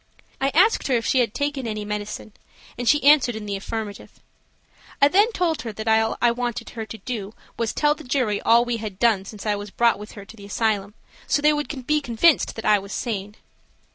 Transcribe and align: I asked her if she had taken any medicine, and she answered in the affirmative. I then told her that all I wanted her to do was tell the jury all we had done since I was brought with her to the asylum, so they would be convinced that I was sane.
I 0.41 0.49
asked 0.55 0.87
her 0.87 0.95
if 0.95 1.05
she 1.05 1.19
had 1.19 1.31
taken 1.35 1.67
any 1.67 1.85
medicine, 1.85 2.33
and 2.75 2.89
she 2.89 3.03
answered 3.03 3.35
in 3.35 3.45
the 3.45 3.55
affirmative. 3.55 4.19
I 4.99 5.07
then 5.09 5.31
told 5.31 5.61
her 5.61 5.71
that 5.73 5.87
all 5.87 6.17
I 6.19 6.31
wanted 6.31 6.71
her 6.71 6.87
to 6.87 6.97
do 6.97 7.35
was 7.55 7.71
tell 7.71 7.93
the 7.93 8.03
jury 8.03 8.41
all 8.41 8.65
we 8.65 8.77
had 8.77 8.97
done 8.97 9.25
since 9.25 9.45
I 9.45 9.55
was 9.55 9.69
brought 9.69 9.99
with 9.99 10.13
her 10.13 10.25
to 10.25 10.35
the 10.35 10.45
asylum, 10.45 10.95
so 11.27 11.39
they 11.39 11.53
would 11.53 11.85
be 11.85 12.01
convinced 12.01 12.55
that 12.55 12.65
I 12.65 12.79
was 12.79 12.93
sane. 12.93 13.35